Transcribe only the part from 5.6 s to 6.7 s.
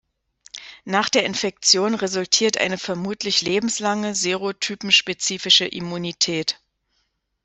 Immunität.